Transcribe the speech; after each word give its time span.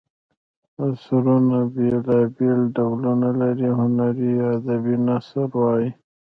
نثرونه 0.77 1.59
بېلا 1.73 2.19
بېل 2.35 2.61
ډولونه 2.75 3.29
لري 3.41 3.69
هنري 3.79 4.29
یا 4.39 4.47
ادبي 4.57 4.95
نثر 5.07 5.49
وايي. 5.61 5.89